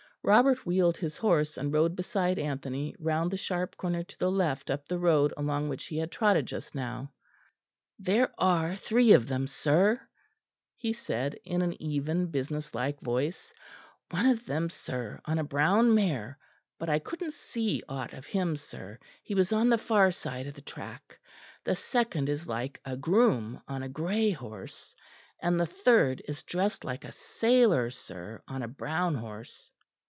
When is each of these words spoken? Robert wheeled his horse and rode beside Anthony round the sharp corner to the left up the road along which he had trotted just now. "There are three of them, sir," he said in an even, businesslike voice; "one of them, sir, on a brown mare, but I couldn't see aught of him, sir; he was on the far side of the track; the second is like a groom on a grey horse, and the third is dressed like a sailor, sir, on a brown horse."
Robert 0.23 0.67
wheeled 0.67 0.97
his 0.97 1.17
horse 1.17 1.57
and 1.57 1.73
rode 1.73 1.95
beside 1.95 2.37
Anthony 2.37 2.95
round 2.99 3.31
the 3.31 3.37
sharp 3.37 3.75
corner 3.75 4.03
to 4.03 4.19
the 4.19 4.29
left 4.29 4.69
up 4.69 4.87
the 4.87 4.99
road 4.99 5.33
along 5.35 5.67
which 5.67 5.87
he 5.87 5.97
had 5.97 6.11
trotted 6.11 6.45
just 6.45 6.75
now. 6.75 7.11
"There 7.97 8.31
are 8.37 8.75
three 8.75 9.13
of 9.13 9.25
them, 9.27 9.47
sir," 9.47 9.99
he 10.77 10.93
said 10.93 11.39
in 11.43 11.63
an 11.63 11.73
even, 11.81 12.27
businesslike 12.29 12.99
voice; 12.99 13.51
"one 14.11 14.27
of 14.27 14.45
them, 14.45 14.69
sir, 14.69 15.19
on 15.25 15.39
a 15.39 15.43
brown 15.43 15.95
mare, 15.95 16.37
but 16.77 16.87
I 16.87 16.99
couldn't 16.99 17.33
see 17.33 17.81
aught 17.89 18.13
of 18.13 18.27
him, 18.27 18.55
sir; 18.55 18.99
he 19.23 19.33
was 19.33 19.51
on 19.51 19.69
the 19.69 19.77
far 19.79 20.11
side 20.11 20.45
of 20.45 20.53
the 20.53 20.61
track; 20.61 21.17
the 21.63 21.75
second 21.75 22.29
is 22.29 22.45
like 22.45 22.79
a 22.85 22.95
groom 22.95 23.59
on 23.67 23.81
a 23.81 23.89
grey 23.89 24.29
horse, 24.29 24.93
and 25.41 25.59
the 25.59 25.65
third 25.65 26.21
is 26.27 26.43
dressed 26.43 26.85
like 26.85 27.05
a 27.05 27.11
sailor, 27.11 27.89
sir, 27.89 28.43
on 28.47 28.61
a 28.61 28.67
brown 28.67 29.15
horse." 29.15 29.71